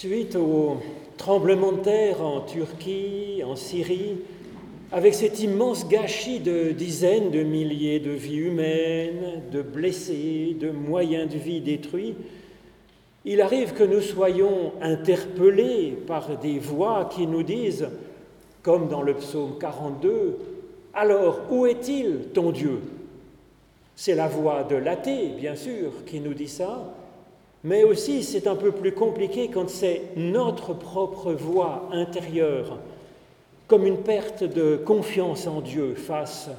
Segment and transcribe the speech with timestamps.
[0.00, 0.76] Suite au
[1.16, 4.18] tremblement de terre en Turquie, en Syrie,
[4.92, 11.28] avec cet immense gâchis de dizaines de milliers de vies humaines, de blessés, de moyens
[11.28, 12.14] de vie détruits,
[13.24, 17.88] il arrive que nous soyons interpellés par des voix qui nous disent,
[18.62, 20.38] comme dans le psaume 42,
[20.94, 22.78] Alors, où est-il ton Dieu?
[23.96, 26.94] C'est la voix de l'athée, bien sûr, qui nous dit ça,
[27.64, 32.78] mais aussi c'est un peu plus compliqué quand c'est notre propre voix intérieure,
[33.66, 36.50] comme une perte de confiance en Dieu face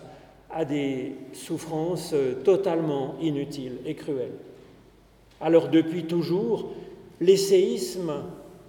[0.51, 2.13] à des souffrances
[2.43, 4.37] totalement inutiles et cruelles.
[5.41, 6.69] Alors depuis toujours,
[7.21, 8.23] les séismes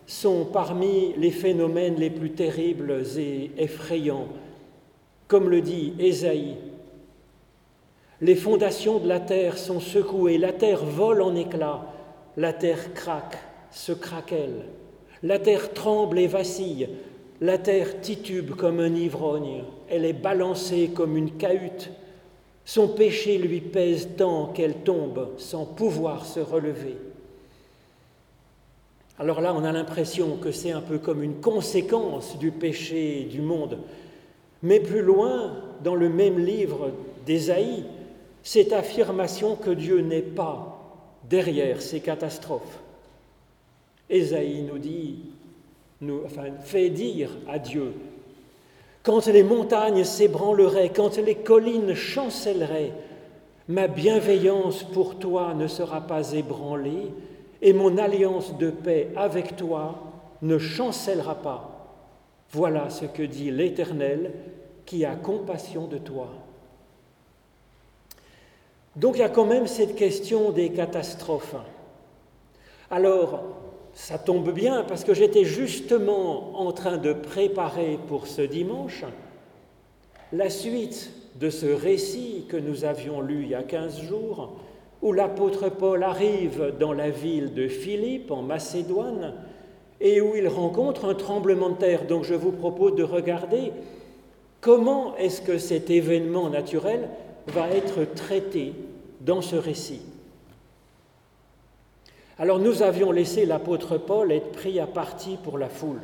[0.06, 4.26] sont parmi les phénomènes les plus terribles et effrayants.
[5.28, 6.56] Comme le dit Ésaïe,
[8.20, 11.86] les fondations de la terre sont secouées, la terre vole en éclats,
[12.36, 13.38] la terre craque,
[13.70, 14.64] se craquelle,
[15.22, 16.88] la terre tremble et vacille,
[17.40, 21.90] la terre titube comme un ivrogne, elle est balancée comme une cahute,
[22.64, 26.96] son péché lui pèse tant qu'elle tombe sans pouvoir se relever.
[29.18, 33.42] Alors là, on a l'impression que c'est un peu comme une conséquence du péché du
[33.42, 33.78] monde.
[34.62, 36.92] Mais plus loin, dans le même livre
[37.26, 37.84] d'Ésaïe,
[38.42, 40.69] cette affirmation que Dieu n'est pas
[41.30, 42.80] derrière ces catastrophes.
[44.10, 45.20] Ésaïe nous dit,
[46.26, 47.94] enfin, fait dire à Dieu,
[49.04, 52.92] quand les montagnes s'ébranleraient, quand les collines chancelleraient,
[53.68, 57.12] ma bienveillance pour toi ne sera pas ébranlée
[57.62, 60.02] et mon alliance de paix avec toi
[60.42, 61.96] ne chancellera pas.
[62.50, 64.32] Voilà ce que dit l'Éternel
[64.84, 66.28] qui a compassion de toi.
[68.96, 71.54] Donc il y a quand même cette question des catastrophes.
[72.90, 73.42] Alors,
[73.92, 79.04] ça tombe bien parce que j'étais justement en train de préparer pour ce dimanche
[80.32, 84.52] la suite de ce récit que nous avions lu il y a 15 jours,
[85.02, 89.34] où l'apôtre Paul arrive dans la ville de Philippe en Macédoine
[90.00, 92.06] et où il rencontre un tremblement de terre.
[92.06, 93.72] Donc je vous propose de regarder
[94.60, 97.08] comment est-ce que cet événement naturel
[97.48, 98.72] va être traité
[99.20, 100.02] dans ce récit.
[102.38, 106.00] Alors nous avions laissé l'apôtre Paul être pris à partie pour la foule.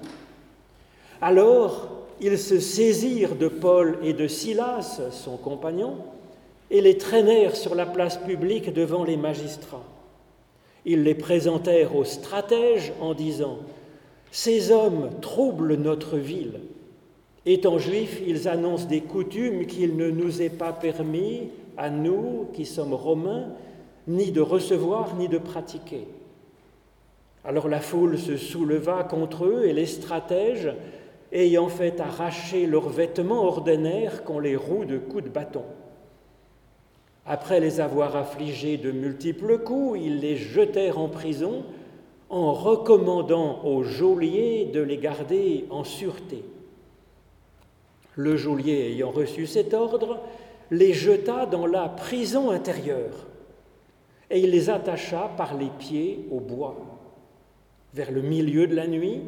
[1.20, 1.88] Alors
[2.20, 5.96] ils se saisirent de Paul et de Silas, son compagnon,
[6.70, 9.84] et les traînèrent sur la place publique devant les magistrats.
[10.84, 13.58] Ils les présentèrent aux stratèges en disant
[14.30, 16.60] Ces hommes troublent notre ville
[17.48, 22.64] Étant juifs, ils annoncent des coutumes qu'il ne nous est pas permis, à nous qui
[22.66, 23.50] sommes romains,
[24.08, 26.08] ni de recevoir ni de pratiquer.
[27.44, 30.72] Alors la foule se souleva contre eux et les stratèges,
[31.32, 35.62] ayant fait arracher leurs vêtements, ordonnèrent qu'on les roue de coups de bâton.
[37.24, 41.64] Après les avoir affligés de multiples coups, ils les jetèrent en prison
[42.28, 46.42] en recommandant aux geôliers de les garder en sûreté.
[48.16, 50.20] Le geôlier ayant reçu cet ordre,
[50.70, 53.26] les jeta dans la prison intérieure
[54.30, 56.76] et il les attacha par les pieds au bois.
[57.94, 59.20] Vers le milieu de la nuit,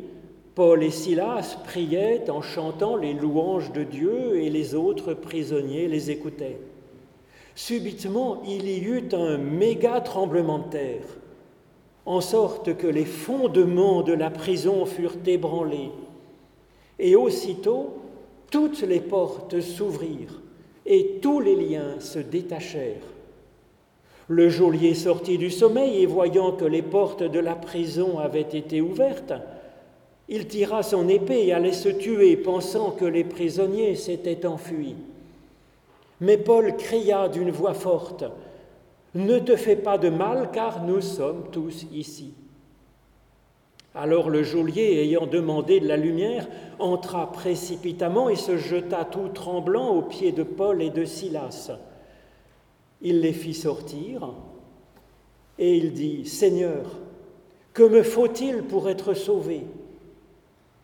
[0.55, 6.11] Paul et Silas priaient en chantant les louanges de Dieu et les autres prisonniers les
[6.11, 6.59] écoutaient.
[7.55, 11.05] Subitement, il y eut un méga tremblement de terre,
[12.07, 15.91] en sorte que les fondements de la prison furent ébranlés.
[16.99, 17.95] Et aussitôt,
[18.51, 20.41] toutes les portes s'ouvrirent
[20.87, 23.03] et tous les liens se détachèrent.
[24.29, 28.81] Le geôlier sortit du sommeil et voyant que les portes de la prison avaient été
[28.81, 29.33] ouvertes,
[30.29, 34.97] il tira son épée et allait se tuer, pensant que les prisonniers s'étaient enfuis.
[36.21, 38.25] Mais Paul cria d'une voix forte,
[39.15, 42.35] Ne te fais pas de mal, car nous sommes tous ici.
[43.95, 46.47] Alors le geôlier, ayant demandé de la lumière,
[46.79, 51.73] entra précipitamment et se jeta tout tremblant aux pieds de Paul et de Silas.
[53.01, 54.35] Il les fit sortir
[55.59, 56.85] et il dit, Seigneur,
[57.73, 59.63] que me faut-il pour être sauvé?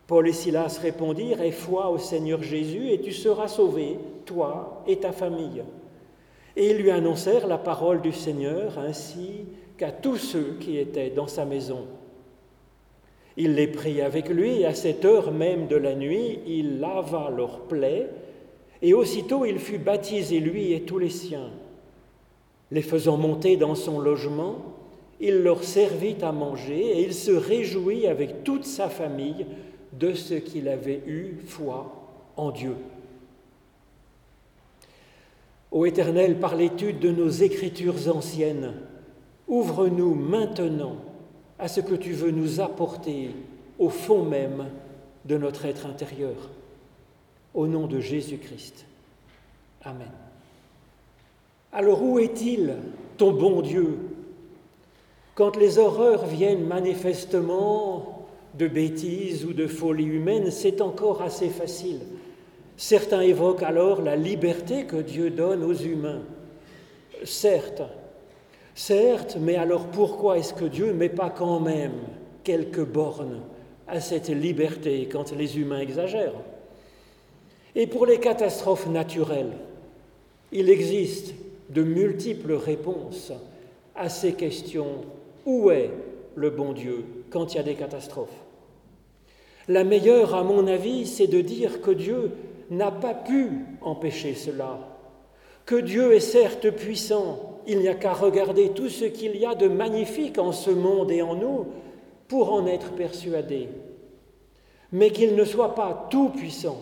[0.07, 4.97] Paul et Silas répondirent, Aie foi au Seigneur Jésus et tu seras sauvé, toi et
[4.97, 5.63] ta famille.
[6.55, 9.45] Et ils lui annoncèrent la parole du Seigneur ainsi
[9.77, 11.85] qu'à tous ceux qui étaient dans sa maison.
[13.37, 17.29] Il les prit avec lui, et à cette heure même de la nuit, il lava
[17.35, 18.09] leurs plaies,
[18.81, 21.49] et aussitôt il fut baptisé, lui et tous les siens.
[22.71, 24.57] Les faisant monter dans son logement,
[25.19, 29.45] il leur servit à manger et il se réjouit avec toute sa famille
[29.93, 32.75] de ce qu'il avait eu foi en Dieu.
[35.71, 38.73] Ô Éternel, par l'étude de nos écritures anciennes,
[39.47, 40.97] ouvre-nous maintenant
[41.59, 43.31] à ce que tu veux nous apporter
[43.79, 44.65] au fond même
[45.25, 46.49] de notre être intérieur.
[47.53, 48.85] Au nom de Jésus-Christ.
[49.83, 50.11] Amen.
[51.71, 52.75] Alors où est-il,
[53.17, 53.97] ton bon Dieu?
[55.35, 61.99] Quand les horreurs viennent manifestement de bêtises ou de folie humaine, c'est encore assez facile.
[62.77, 66.21] Certains évoquent alors la liberté que Dieu donne aux humains.
[67.23, 67.83] Certes,
[68.75, 71.93] certes, mais alors pourquoi est-ce que Dieu ne met pas quand même
[72.43, 73.41] quelques bornes
[73.87, 76.39] à cette liberté quand les humains exagèrent?
[77.73, 79.53] Et pour les catastrophes naturelles,
[80.51, 81.33] il existe
[81.69, 83.31] de multiples réponses
[83.95, 85.01] à ces questions.
[85.45, 85.91] Où est
[86.35, 88.29] le bon Dieu quand il y a des catastrophes?
[89.67, 92.31] La meilleure, à mon avis, c'est de dire que Dieu
[92.69, 93.49] n'a pas pu
[93.81, 94.79] empêcher cela,
[95.65, 99.55] que Dieu est certes puissant, il n'y a qu'à regarder tout ce qu'il y a
[99.55, 101.67] de magnifique en ce monde et en nous
[102.27, 103.69] pour en être persuadé,
[104.91, 106.77] mais qu'il ne soit pas tout puissant.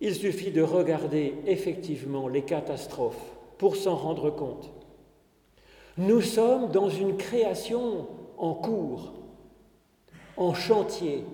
[0.00, 4.70] Il suffit de regarder effectivement les catastrophes pour s'en rendre compte.
[5.96, 8.06] Nous sommes dans une création
[8.36, 9.12] en cours,
[10.36, 11.24] en chantier.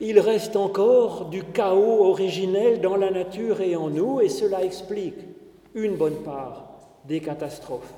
[0.00, 5.18] Il reste encore du chaos originel dans la nature et en nous, et cela explique
[5.74, 6.65] une bonne part
[7.06, 7.92] des catastrophes.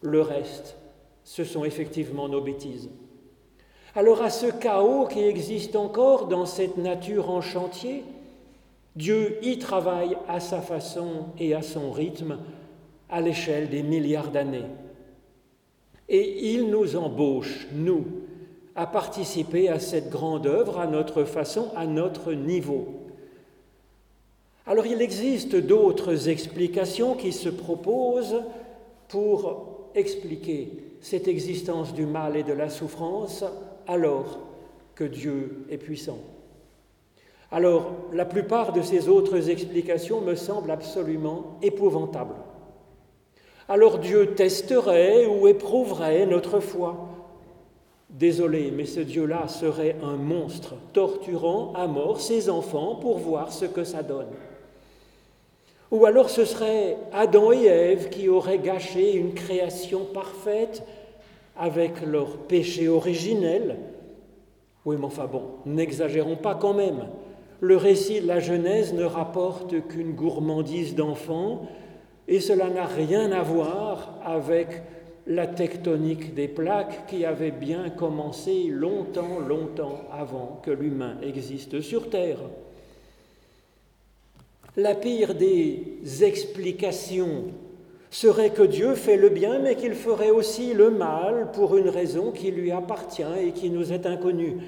[0.00, 0.76] Le reste,
[1.24, 2.90] ce sont effectivement nos bêtises.
[3.94, 8.04] Alors à ce chaos qui existe encore dans cette nature en chantier,
[8.96, 12.38] Dieu y travaille à sa façon et à son rythme
[13.08, 14.66] à l'échelle des milliards d'années.
[16.08, 18.04] Et il nous embauche, nous,
[18.74, 23.01] à participer à cette grande œuvre à notre façon, à notre niveau.
[24.66, 28.42] Alors il existe d'autres explications qui se proposent
[29.08, 30.70] pour expliquer
[31.00, 33.44] cette existence du mal et de la souffrance
[33.86, 34.38] alors
[34.94, 36.18] que Dieu est puissant.
[37.50, 42.36] Alors la plupart de ces autres explications me semblent absolument épouvantables
[43.68, 47.08] alors Dieu testerait ou éprouverait notre foi.
[48.10, 53.64] Désolé, mais ce Dieu-là serait un monstre, torturant à mort ses enfants pour voir ce
[53.64, 54.28] que ça donne.
[55.92, 60.82] Ou alors ce serait Adam et Ève qui auraient gâché une création parfaite
[61.54, 63.76] avec leur péché originel.
[64.86, 67.04] Oui, mais enfin bon, n'exagérons pas quand même.
[67.60, 71.68] Le récit de la Genèse ne rapporte qu'une gourmandise d'enfants
[72.26, 74.68] et cela n'a rien à voir avec
[75.26, 82.08] la tectonique des plaques qui avait bien commencé longtemps, longtemps avant que l'humain existe sur
[82.08, 82.38] Terre.
[84.76, 87.52] La pire des explications
[88.10, 92.30] serait que Dieu fait le bien, mais qu'il ferait aussi le mal pour une raison
[92.30, 94.58] qui lui appartient et qui nous est inconnue.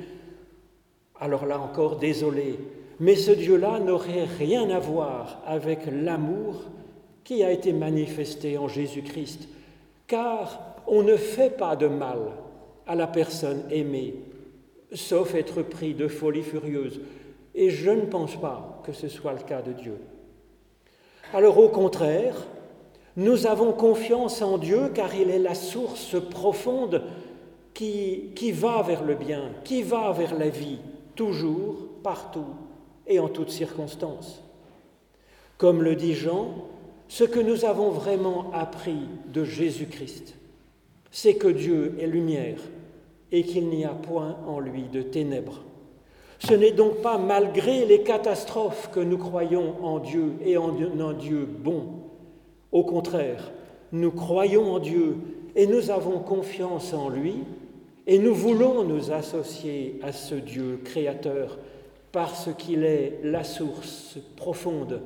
[1.20, 2.58] Alors là encore, désolé,
[3.00, 6.64] mais ce Dieu-là n'aurait rien à voir avec l'amour
[7.22, 9.48] qui a été manifesté en Jésus-Christ,
[10.06, 12.18] car on ne fait pas de mal
[12.86, 14.16] à la personne aimée,
[14.92, 17.00] sauf être pris de folie furieuse.
[17.54, 19.98] Et je ne pense pas que ce soit le cas de Dieu.
[21.32, 22.34] Alors au contraire,
[23.16, 27.02] nous avons confiance en Dieu car il est la source profonde
[27.72, 30.78] qui, qui va vers le bien, qui va vers la vie,
[31.14, 32.46] toujours, partout
[33.06, 34.42] et en toutes circonstances.
[35.58, 36.54] Comme le dit Jean,
[37.08, 40.34] ce que nous avons vraiment appris de Jésus-Christ,
[41.10, 42.58] c'est que Dieu est lumière
[43.30, 45.62] et qu'il n'y a point en lui de ténèbres.
[46.38, 51.12] Ce n'est donc pas malgré les catastrophes que nous croyons en Dieu et en un
[51.12, 51.86] Dieu bon.
[52.72, 53.52] Au contraire,
[53.92, 55.16] nous croyons en Dieu
[55.54, 57.36] et nous avons confiance en lui
[58.06, 61.58] et nous voulons nous associer à ce Dieu créateur
[62.12, 65.00] parce qu'il est la source profonde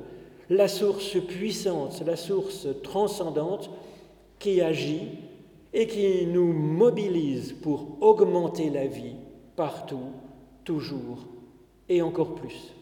[0.49, 3.69] la source puissante, la source transcendante
[4.39, 5.09] qui agit
[5.73, 9.15] et qui nous mobilise pour augmenter la vie
[9.55, 10.11] partout,
[10.69, 11.25] toujours
[11.89, 12.75] et encore plus.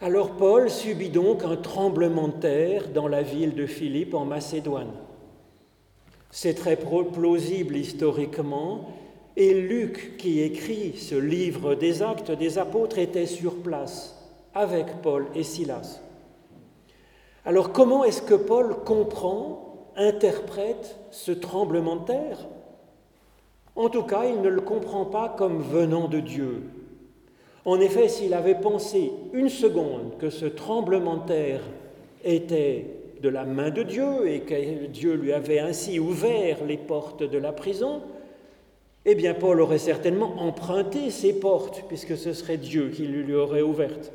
[0.00, 4.94] Alors Paul subit donc un tremblement de terre dans la ville de Philippe en Macédoine.
[6.32, 8.88] C'est très plausible historiquement,
[9.36, 14.16] et Luc, qui écrit ce livre des actes des apôtres, était sur place
[14.54, 16.00] avec Paul et Silas.
[17.44, 22.38] Alors comment est-ce que Paul comprend interprète ce tremblement de terre?
[23.76, 26.62] En tout cas, il ne le comprend pas comme venant de Dieu.
[27.64, 31.60] En effet, s'il avait pensé une seconde que ce tremblement de terre
[32.24, 32.86] était
[33.22, 37.38] de la main de Dieu et que Dieu lui avait ainsi ouvert les portes de
[37.38, 38.02] la prison,
[39.06, 43.62] eh bien Paul aurait certainement emprunté ces portes, puisque ce serait Dieu qui lui aurait
[43.62, 44.12] ouvertes.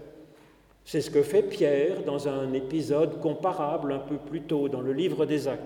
[0.85, 4.93] C'est ce que fait Pierre dans un épisode comparable un peu plus tôt dans le
[4.93, 5.61] livre des Actes.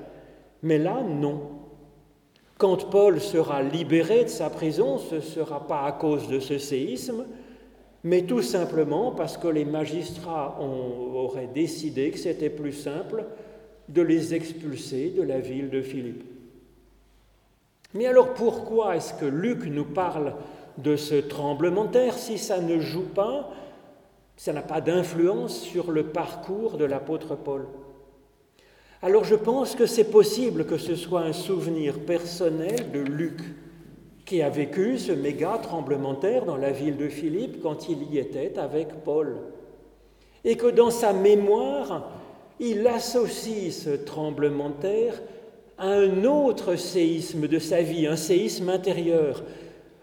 [0.62, 1.42] Mais là, non.
[2.64, 6.58] Quand Paul sera libéré de sa prison, ce ne sera pas à cause de ce
[6.58, 7.26] séisme,
[8.06, 13.26] mais tout simplement parce que les magistrats auraient décidé que c'était plus simple
[13.90, 16.24] de les expulser de la ville de Philippe.
[17.96, 20.34] Mais alors pourquoi est-ce que Luc nous parle
[20.78, 23.52] de ce tremblement de terre si ça ne joue pas,
[24.38, 27.66] ça n'a pas d'influence sur le parcours de l'apôtre Paul?
[29.04, 33.42] Alors je pense que c'est possible que ce soit un souvenir personnel de Luc
[34.24, 38.02] qui a vécu ce méga tremblement de terre dans la ville de Philippe quand il
[38.04, 39.36] y était avec Paul.
[40.46, 42.12] Et que dans sa mémoire,
[42.62, 45.10] il associe ce tremblement de
[45.78, 49.44] à un autre séisme de sa vie, un séisme intérieur.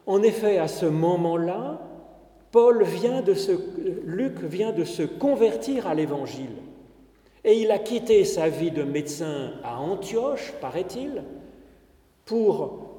[0.04, 1.80] En effet, à ce moment-là,
[2.52, 2.84] Paul
[4.04, 6.69] Luc vient de se convertir à l'Évangile.
[7.44, 11.22] Et il a quitté sa vie de médecin à Antioche, paraît-il,
[12.26, 12.90] pour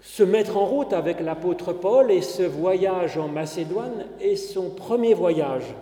[0.00, 5.14] se mettre en route avec l'apôtre Paul et ce voyage en Macédoine est son premier
[5.14, 5.74] voyage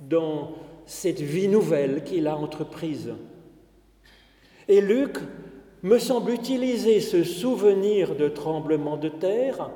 [0.00, 0.52] dans
[0.84, 3.14] cette vie nouvelle qu'il a entreprise.
[4.68, 5.18] Et Luc
[5.82, 9.70] me semble utiliser ce souvenir de tremblement de terre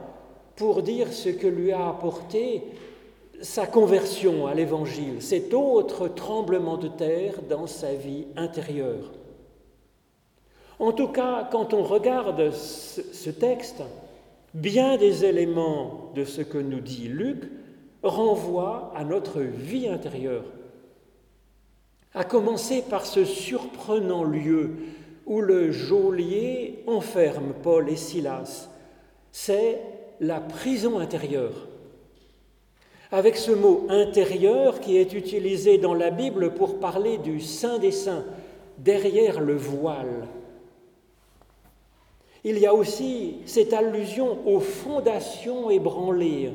[0.57, 2.63] pour dire ce que lui a apporté
[3.41, 9.13] sa conversion à l'Évangile, cet autre tremblement de terre dans sa vie intérieure.
[10.79, 13.83] En tout cas, quand on regarde ce texte,
[14.55, 17.45] bien des éléments de ce que nous dit Luc
[18.03, 20.45] renvoient à notre vie intérieure.
[22.15, 24.77] À commencer par ce surprenant lieu
[25.27, 28.69] où le geôlier enferme Paul et Silas.
[29.31, 29.81] C'est
[30.19, 31.69] la prison intérieure.
[33.13, 37.91] Avec ce mot intérieur qui est utilisé dans la Bible pour parler du Saint des
[37.91, 38.25] Saints,
[38.79, 40.29] derrière le voile.
[42.45, 46.53] Il y a aussi cette allusion aux fondations ébranlées.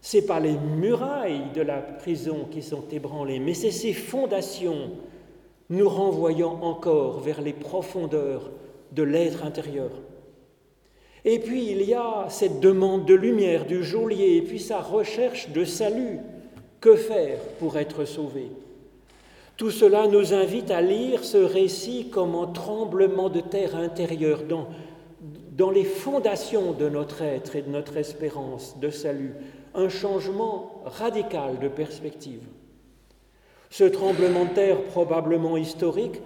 [0.00, 4.90] Ce n'est pas les murailles de la prison qui sont ébranlées, mais c'est ces fondations
[5.70, 8.50] nous renvoyant encore vers les profondeurs
[8.92, 9.90] de l'être intérieur.
[11.24, 15.50] Et puis il y a cette demande de lumière du geôlier, et puis sa recherche
[15.50, 16.20] de salut.
[16.80, 18.50] Que faire pour être sauvé?
[19.56, 24.66] Tout cela nous invite à lire ce récit comme un tremblement de terre intérieur dans,
[25.56, 29.32] dans les fondations de notre être et de notre espérance de salut,
[29.74, 32.42] un changement radical de perspective.
[33.70, 36.20] Ce tremblement de terre, probablement historique,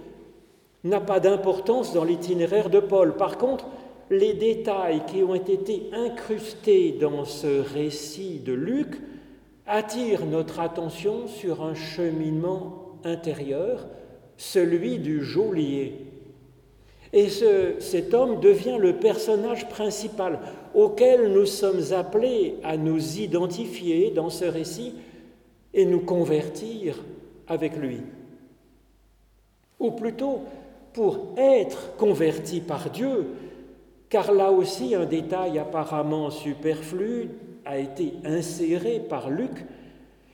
[0.82, 3.16] n'a pas d'importance dans l'itinéraire de Paul.
[3.16, 3.66] Par contre,
[4.10, 9.00] les détails qui ont été incrustés dans ce récit de Luc
[9.66, 13.86] attirent notre attention sur un cheminement intérieur,
[14.36, 16.06] celui du geôlier.
[17.12, 20.40] Et cet homme devient le personnage principal
[20.74, 24.94] auquel nous sommes appelés à nous identifier dans ce récit
[25.72, 27.02] et nous convertir
[27.46, 28.00] avec lui.
[29.78, 30.40] Ou plutôt
[30.92, 33.26] pour être converti par Dieu,
[34.08, 37.30] car là aussi un détail apparemment superflu
[37.64, 39.64] a été inséré par Luc,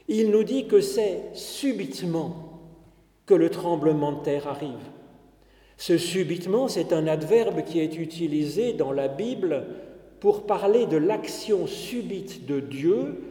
[0.08, 2.60] il nous dit que c'est subitement
[3.26, 4.90] que le tremblement de terre arrive.
[5.76, 9.64] Ce subitement, c'est un adverbe qui est utilisé dans la Bible
[10.20, 13.22] pour parler de l'action subite de Dieu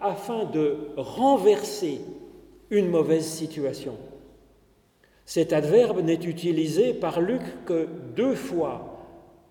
[0.00, 2.00] afin de renverser
[2.70, 3.96] une mauvaise situation.
[5.26, 8.91] Cet adverbe n'est utilisé par Luc que deux fois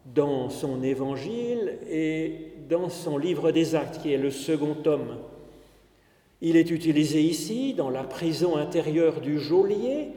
[0.05, 5.17] dans son évangile et dans son livre des actes, qui est le second tome.
[6.41, 10.09] Il est utilisé ici dans la prison intérieure du geôlier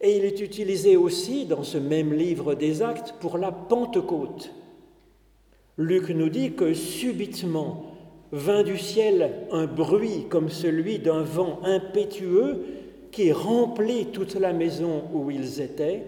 [0.00, 4.52] et il est utilisé aussi dans ce même livre des actes pour la Pentecôte.
[5.78, 7.96] Luc nous dit que subitement,
[8.32, 12.64] vint du ciel un bruit comme celui d'un vent impétueux
[13.10, 16.02] qui remplit toute la maison où ils étaient,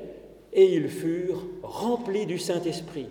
[0.52, 3.06] et ils furent remplis du Saint-Esprit.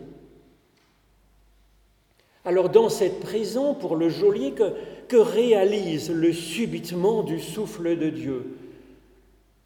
[2.46, 8.58] Alors dans cette prison, pour le geôlier, que, réalise le subitement du souffle de Dieu?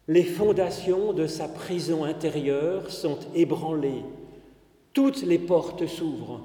[0.08, 4.02] Les fondations de sa prison intérieure sont ébranlées,
[4.92, 6.40] toutes les portes s'ouvrent,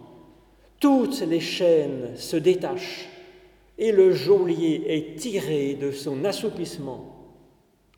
[0.80, 3.10] toutes les chaînes se détachent,
[3.80, 7.16] et le geôlier est tiré de son assoupissement,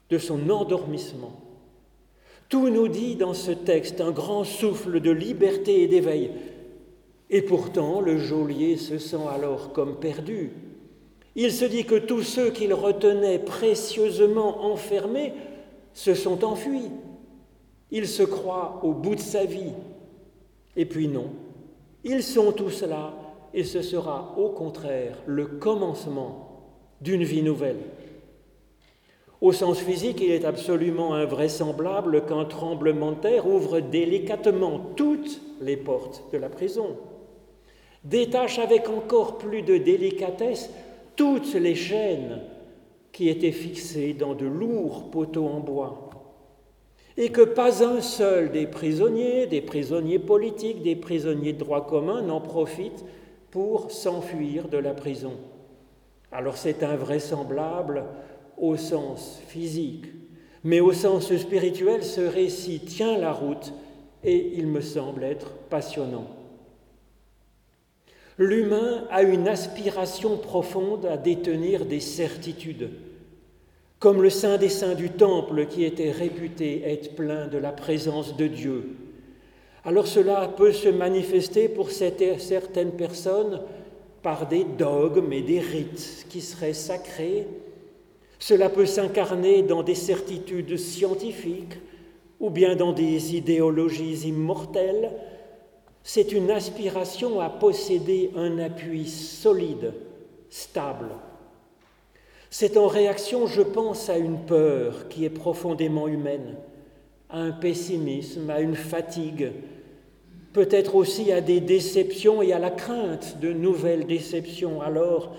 [0.10, 1.49] de son endormissement.
[2.50, 6.32] Tout nous dit dans ce texte un grand souffle de liberté et d'éveil.
[7.30, 10.52] Et pourtant, le geôlier se sent alors comme perdu.
[11.36, 15.34] Il se dit que tous ceux qu'il retenait précieusement enfermés
[15.94, 16.90] se sont enfuis.
[17.92, 19.74] Il se croit au bout de sa vie.
[20.76, 21.30] Et puis non,
[22.04, 23.14] ils sont tous là
[23.54, 26.50] et ce sera au contraire le commencement
[27.02, 27.80] d'une vie nouvelle.
[29.42, 35.78] Au sens physique, il est absolument invraisemblable qu'un tremblement de terre ouvre délicatement toutes les
[35.78, 36.98] portes de la prison,
[38.04, 40.70] détache avec encore plus de délicatesse
[41.16, 42.42] toutes les chaînes
[43.14, 46.10] qui étaient fixées dans de lourds poteaux en bois,
[47.18, 52.22] et que pas un seul des prisonniers, des prisonniers politiques, des prisonniers de droit commun
[52.22, 53.06] n'en profite
[53.52, 55.34] pour s'enfuir de la prison.
[56.32, 58.04] Alors c'est invraisemblable
[58.60, 60.06] au sens physique,
[60.64, 63.74] mais au sens spirituel, ce récit tient la route
[64.24, 66.28] et il me semble être passionnant.
[68.38, 72.90] L'humain a une aspiration profonde à détenir des certitudes,
[74.00, 78.38] comme le saint des saints du temple qui était réputé être plein de la présence
[78.38, 78.96] de Dieu.
[79.84, 83.62] Alors cela peut se manifester pour certaines personnes
[84.22, 87.48] par des dogmes et des rites qui seraient sacrés
[88.40, 91.78] cela peut s'incarner dans des certitudes scientifiques
[92.40, 95.12] ou bien dans des idéologies immortelles.
[96.04, 99.94] C'est une aspiration à posséder un appui solide,
[100.50, 101.10] stable.
[102.50, 106.56] C'est en réaction, je pense, à une peur qui est profondément humaine,
[107.30, 109.52] à un pessimisme, à une fatigue,
[110.54, 114.82] peut-être aussi à des déceptions et à la crainte de nouvelles déceptions.
[114.82, 115.36] Alors,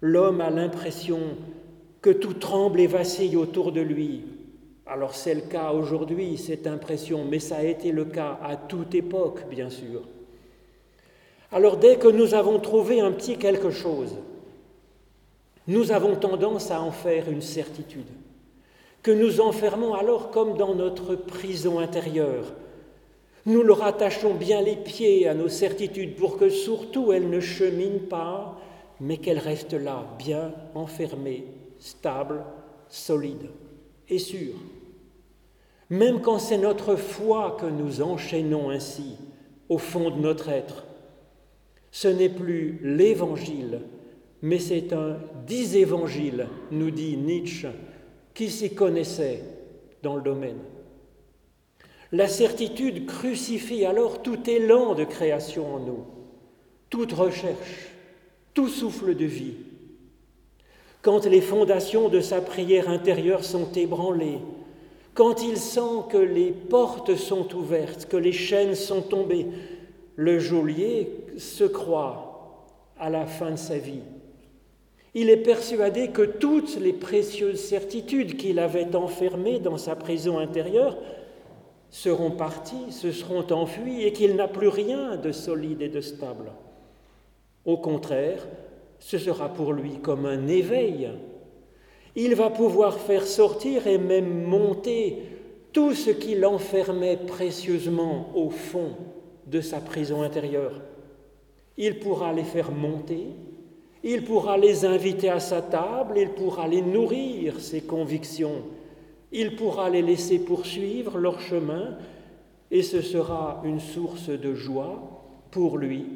[0.00, 1.20] l'homme a l'impression
[2.00, 4.22] que tout tremble et vacille autour de lui.
[4.86, 8.94] Alors c'est le cas aujourd'hui, cette impression, mais ça a été le cas à toute
[8.94, 10.02] époque, bien sûr.
[11.50, 14.14] Alors dès que nous avons trouvé un petit quelque chose,
[15.66, 18.06] nous avons tendance à en faire une certitude,
[19.02, 22.52] que nous enfermons alors comme dans notre prison intérieure.
[23.44, 28.06] Nous le rattachons bien les pieds à nos certitudes pour que surtout elles ne cheminent
[28.08, 28.60] pas,
[29.00, 31.44] mais qu'elles restent là, bien enfermées
[31.78, 32.44] stable,
[32.88, 33.50] solide
[34.08, 34.54] et sûr.
[35.90, 39.16] Même quand c'est notre foi que nous enchaînons ainsi
[39.68, 40.84] au fond de notre être,
[41.90, 43.80] ce n'est plus l'évangile,
[44.42, 47.68] mais c'est un disévangile, nous dit Nietzsche,
[48.34, 49.42] qui s'y connaissait
[50.02, 50.58] dans le domaine.
[52.12, 56.04] La certitude crucifie alors tout élan de création en nous,
[56.90, 57.90] toute recherche,
[58.54, 59.54] tout souffle de vie,
[61.06, 64.40] quand les fondations de sa prière intérieure sont ébranlées,
[65.14, 69.46] quand il sent que les portes sont ouvertes, que les chaînes sont tombées,
[70.16, 72.66] le geôlier se croit
[72.98, 74.00] à la fin de sa vie.
[75.14, 80.96] Il est persuadé que toutes les précieuses certitudes qu'il avait enfermées dans sa prison intérieure
[81.88, 86.50] seront parties, se seront enfuies et qu'il n'a plus rien de solide et de stable.
[87.64, 88.44] Au contraire,
[89.06, 91.08] ce sera pour lui comme un éveil.
[92.16, 95.22] Il va pouvoir faire sortir et même monter
[95.72, 98.96] tout ce qui l'enfermait précieusement au fond
[99.46, 100.82] de sa prison intérieure.
[101.76, 103.28] Il pourra les faire monter,
[104.02, 108.64] il pourra les inviter à sa table, il pourra les nourrir, ses convictions,
[109.30, 111.96] il pourra les laisser poursuivre leur chemin,
[112.72, 116.06] et ce sera une source de joie pour lui,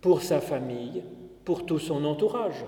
[0.00, 1.02] pour sa famille,
[1.44, 2.64] pour tout son entourage.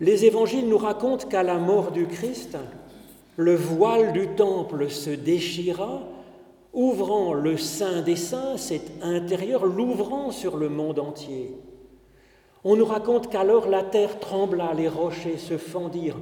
[0.00, 2.56] Les évangiles nous racontent qu'à la mort du Christ,
[3.36, 6.02] le voile du temple se déchira,
[6.72, 11.52] ouvrant le sein des saints, cet intérieur, l'ouvrant sur le monde entier.
[12.64, 16.20] On nous raconte qu'alors la terre trembla, les rochers se fendirent,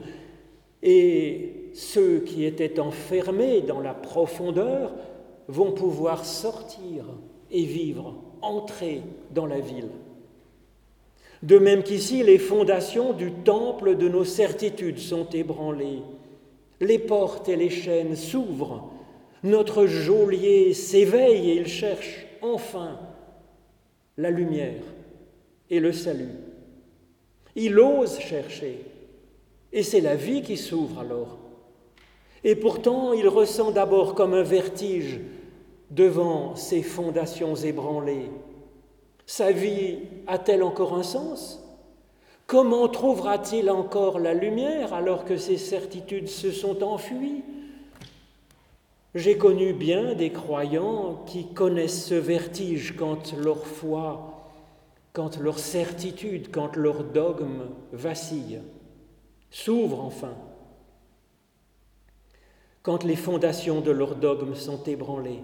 [0.83, 4.93] et ceux qui étaient enfermés dans la profondeur
[5.49, 7.05] vont pouvoir sortir
[7.51, 9.89] et vivre entrer dans la ville.
[11.43, 16.03] De même qu'ici, les fondations du temple de nos certitudes sont ébranlées,
[16.81, 18.91] les portes et les chaînes s'ouvrent,
[19.43, 22.99] notre geôlier s'éveille et il cherche enfin
[24.17, 24.83] la lumière
[25.69, 26.35] et le salut.
[27.57, 28.79] Il ose chercher,
[29.73, 31.39] Et c'est la vie qui s'ouvre alors.
[32.45, 35.19] Et pourtant, il ressent d'abord comme un vertige
[35.93, 38.31] devant ces fondations ébranlées.
[39.27, 41.63] Sa vie a-t-elle encore un sens?
[42.47, 47.43] Comment trouvera-t-il encore la lumière alors que ses certitudes se sont enfuies?
[49.15, 54.51] J'ai connu bien des croyants qui connaissent ce vertige quand leur foi,
[55.13, 58.61] quand leur certitude, quand leur dogme vacille,
[59.51, 60.35] s'ouvre enfin,
[62.83, 65.43] quand les fondations de leur dogme sont ébranlées.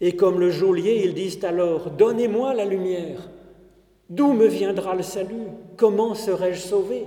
[0.00, 3.28] Et comme le geôlier, ils disent alors, Donnez-moi la lumière.
[4.08, 5.48] D'où me viendra le salut?
[5.76, 7.06] Comment serai-je sauvé?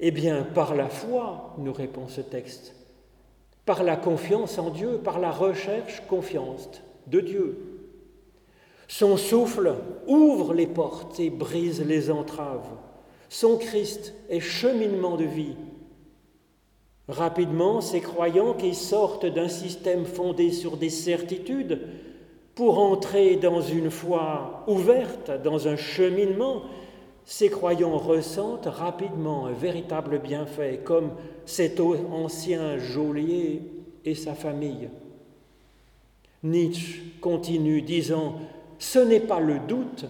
[0.00, 2.74] Eh bien, par la foi, nous répond ce texte,
[3.66, 6.70] par la confiance en Dieu, par la recherche confiance
[7.06, 7.58] de Dieu.
[8.88, 9.74] Son souffle
[10.08, 12.66] ouvre les portes et brise les entraves.
[13.28, 15.54] Son Christ est cheminement de vie.
[17.10, 21.80] Rapidement, ces croyants qui sortent d'un système fondé sur des certitudes
[22.54, 26.62] pour entrer dans une foi ouverte, dans un cheminement,
[27.24, 31.10] ces croyants ressentent rapidement un véritable bienfait, comme
[31.46, 33.62] cet ancien geôlier
[34.04, 34.88] et sa famille.
[36.44, 38.36] Nietzsche continue disant,
[38.78, 40.06] Ce n'est pas le doute,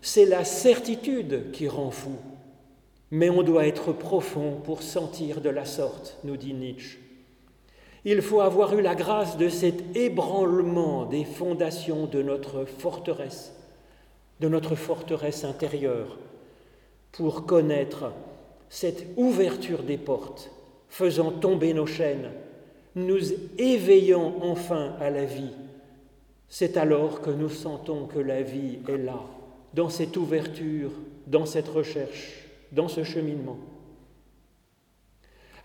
[0.00, 2.12] c'est la certitude qui rend fou.
[3.10, 6.98] Mais on doit être profond pour sentir de la sorte, nous dit Nietzsche.
[8.04, 13.54] Il faut avoir eu la grâce de cet ébranlement des fondations de notre forteresse,
[14.40, 16.18] de notre forteresse intérieure,
[17.12, 18.12] pour connaître
[18.68, 20.50] cette ouverture des portes,
[20.88, 22.30] faisant tomber nos chaînes,
[22.94, 25.52] nous éveillant enfin à la vie.
[26.48, 29.20] C'est alors que nous sentons que la vie est là,
[29.72, 30.90] dans cette ouverture,
[31.26, 33.58] dans cette recherche, dans ce cheminement.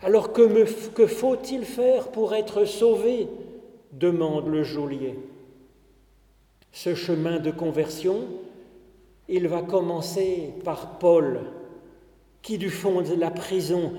[0.02, 0.64] Alors que,
[1.06, 3.28] faut-il faire pour être sauvé?
[3.92, 5.18] demande le geôlier.
[6.72, 8.20] Ce chemin de conversion,
[9.28, 11.40] il va commencer par Paul,
[12.40, 13.92] qui du fond de la prison,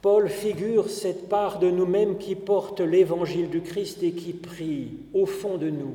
[0.00, 5.26] Paul figure cette part de nous-mêmes qui porte l'évangile du Christ et qui prie au
[5.26, 5.94] fond de nous,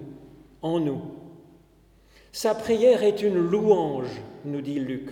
[0.61, 1.01] en nous.
[2.33, 5.09] Sa prière est une louange, nous dit Luc.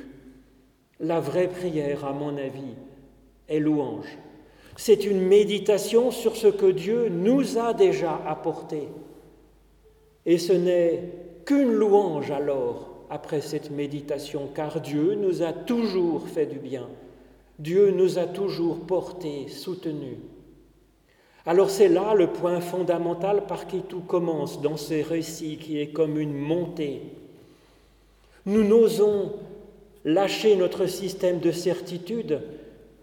[1.02, 2.76] La vraie prière, à mon avis,
[3.60, 4.18] louange.
[4.78, 8.88] C'est une méditation sur ce que Dieu nous a déjà apporté.
[10.26, 11.04] Et ce n'est
[11.46, 16.88] qu'une louange alors après cette méditation, car Dieu nous a toujours fait du bien.
[17.60, 20.18] Dieu nous a toujours portés, soutenus.
[21.46, 25.92] Alors c'est là le point fondamental par qui tout commence dans ces récits qui est
[25.92, 27.02] comme une montée.
[28.46, 29.34] Nous n'osons
[30.06, 32.42] lâcher notre système de certitude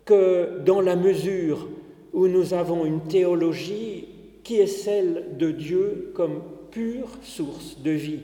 [0.05, 1.69] que dans la mesure
[2.13, 4.09] où nous avons une théologie
[4.43, 8.23] qui est celle de Dieu comme pure source de vie,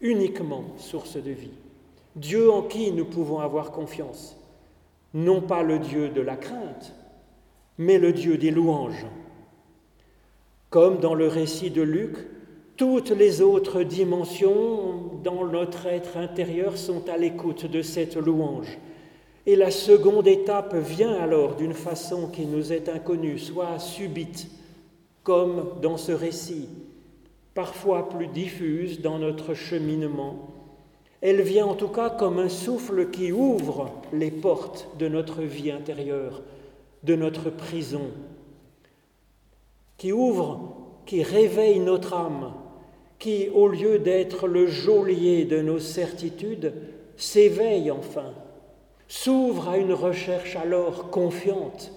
[0.00, 1.50] uniquement source de vie.
[2.16, 4.36] Dieu en qui nous pouvons avoir confiance,
[5.14, 6.94] non pas le Dieu de la crainte,
[7.78, 9.06] mais le Dieu des louanges.
[10.70, 12.16] Comme dans le récit de Luc,
[12.78, 18.78] toutes les autres dimensions dans notre être intérieur sont à l'écoute de cette louange.
[19.46, 24.48] Et la seconde étape vient alors d'une façon qui nous est inconnue, soit subite,
[25.24, 26.68] comme dans ce récit,
[27.52, 30.48] parfois plus diffuse dans notre cheminement.
[31.20, 35.72] Elle vient en tout cas comme un souffle qui ouvre les portes de notre vie
[35.72, 36.42] intérieure,
[37.02, 38.12] de notre prison,
[39.96, 42.52] qui ouvre, qui réveille notre âme,
[43.18, 46.72] qui, au lieu d'être le geôlier de nos certitudes,
[47.16, 48.32] s'éveille enfin
[49.08, 51.92] s'ouvre à une recherche alors confiante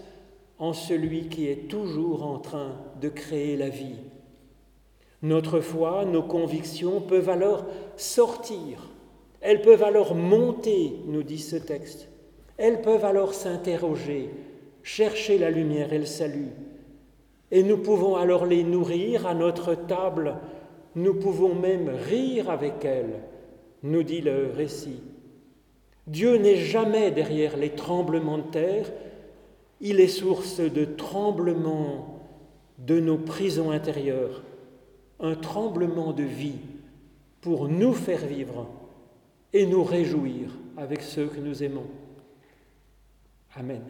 [0.57, 3.97] en celui qui est toujours en train de créer la vie.
[5.21, 7.65] Notre foi, nos convictions peuvent alors
[7.97, 8.89] sortir,
[9.41, 12.07] elles peuvent alors monter, nous dit ce texte,
[12.57, 14.29] elles peuvent alors s'interroger,
[14.83, 16.51] chercher la lumière et le salut.
[17.51, 20.35] Et nous pouvons alors les nourrir à notre table,
[20.95, 23.21] nous pouvons même rire avec elles,
[23.83, 25.01] nous dit le récit.
[26.07, 28.91] Dieu n'est jamais derrière les tremblements de terre,
[29.79, 32.19] il est source de tremblements
[32.77, 34.43] de nos prisons intérieures,
[35.19, 36.59] un tremblement de vie
[37.41, 38.67] pour nous faire vivre
[39.53, 41.87] et nous réjouir avec ceux que nous aimons.
[43.55, 43.81] Amen.